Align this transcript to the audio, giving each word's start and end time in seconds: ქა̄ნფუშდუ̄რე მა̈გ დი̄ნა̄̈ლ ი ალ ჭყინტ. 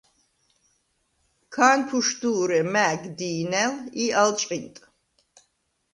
ქა̄ნფუშდუ̄რე 1.53 2.61
მა̈გ 2.73 3.01
დი̄ნა̄̈ლ 3.17 3.73
ი 4.03 4.05
ალ 4.21 4.31
ჭყინტ. 4.39 4.75